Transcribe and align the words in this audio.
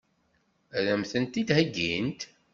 Ad 0.77 0.87
m-tent-id-heggint? 0.99 2.21